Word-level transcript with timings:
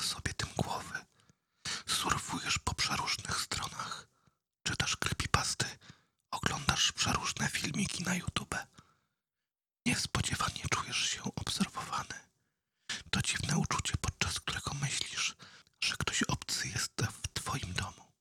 sobie 0.00 0.34
tym 0.34 0.48
głowy. 0.56 1.04
Surfujesz 1.86 2.58
po 2.58 2.74
przeróżnych 2.74 3.40
stronach. 3.40 4.08
Czytasz 4.62 4.96
creepypasty. 4.96 5.66
Oglądasz 6.30 6.92
przeróżne 6.92 7.48
filmiki 7.48 8.02
na 8.04 8.14
YouTube. 8.14 8.54
Niespodziewanie 9.86 10.62
czujesz 10.70 11.10
się 11.10 11.22
obserwowany. 11.36 12.14
To 13.10 13.22
dziwne 13.22 13.58
uczucie, 13.58 13.94
podczas 14.00 14.40
którego 14.40 14.74
myślisz, 14.74 15.34
że 15.84 15.96
ktoś 15.96 16.22
obcy 16.22 16.68
jest 16.68 16.92
w 17.12 17.28
twoim 17.32 17.72
domu. 17.72 18.12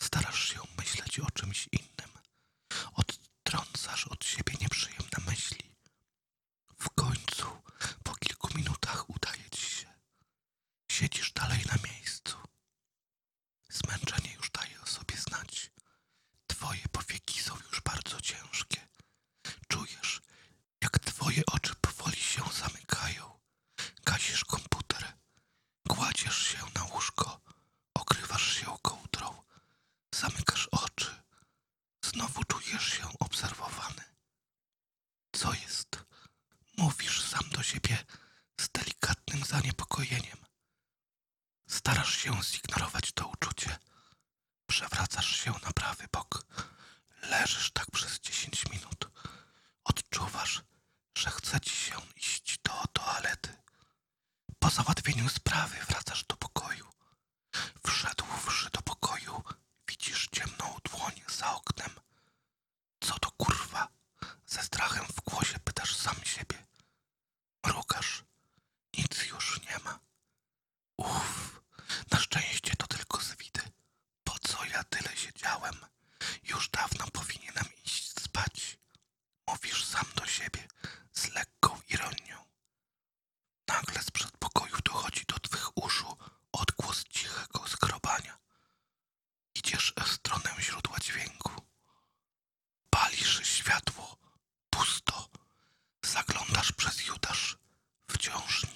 Starasz 0.00 0.48
się 0.48 0.60
myśleć 0.78 1.20
o 1.20 1.30
czymś 1.30 1.68
innym. 1.72 2.10
Odtrącasz 2.92 4.06
od 4.06 4.24
siebie 4.24 4.54
nieprzyjemność. 4.60 5.01
Twoje 21.32 21.44
oczy 21.46 21.74
powoli 21.74 22.16
się 22.16 22.42
zamykają. 22.52 23.38
Gasisz 24.04 24.44
komputer, 24.44 25.12
kładziesz 25.88 26.46
się 26.46 26.58
na 26.74 26.84
łóżko, 26.84 27.40
okrywasz 27.94 28.56
się 28.56 28.66
kołdrą, 28.82 29.42
zamykasz 30.14 30.66
oczy. 30.66 31.22
Znowu 32.04 32.44
czujesz 32.44 32.92
się 32.92 33.18
obserwowany. 33.18 34.04
Co 35.32 35.54
jest? 35.54 36.04
Mówisz 36.76 37.22
sam 37.22 37.48
do 37.50 37.62
siebie 37.62 38.04
z 38.60 38.68
delikatnym 38.68 39.44
zaniepokojeniem. 39.44 40.38
Starasz 41.68 42.16
się 42.16 42.42
zignorować 42.42 43.12
to 43.12 43.28
uczucie. 43.28 43.78
Przewracasz 44.66 45.36
się 45.36 45.50
na 45.50 45.72
prawy 45.72 46.06
bok. 46.12 46.46
Leżysz 47.22 47.70
tak 47.70 47.90
przez 47.90 48.20
10 48.20 48.70
minut. 48.70 49.08
Odczuwasz, 49.84 50.62
że 51.18 51.30
chce 51.30 51.60
ci 51.60 51.76
się 51.76 51.96
iść 52.16 52.58
do 52.64 52.72
toalety. 52.92 53.56
Po 54.58 54.61
załatwieniu 54.72 55.28
sprawy. 55.28 55.76
Wracasz 55.88 56.24
do 56.24 56.36
Zaglądasz 96.62 96.72
przez 96.72 97.06
Judasz. 97.06 97.56
Wciąż 98.08 98.66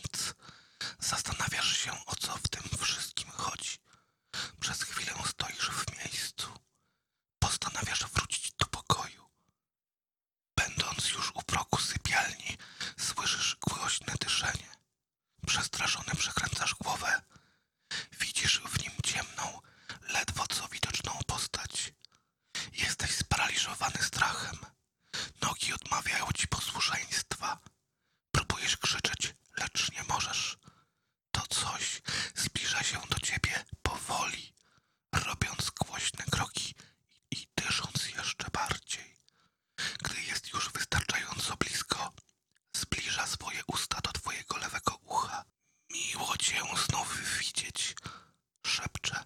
znów 46.96 47.38
widzieć, 47.38 47.94
szepcze. 48.66 49.24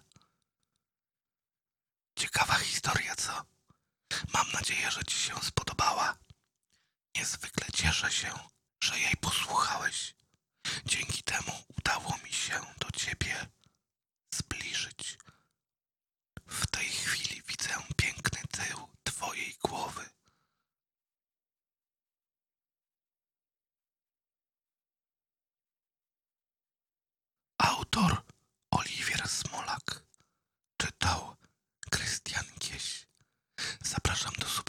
Ciekawa 2.15 2.53
historia, 2.53 3.15
co? 3.15 3.45
Mam 4.33 4.51
nadzieję, 4.51 4.91
że 4.91 5.03
ci 5.03 5.15
się 5.15 5.35
spodobała. 5.41 6.17
Niezwykle 7.15 7.67
cieszę 7.73 8.11
się, 8.11 8.33
Zapraszam 33.91 34.31
do 34.39 34.47
subskrypcji 34.47 34.60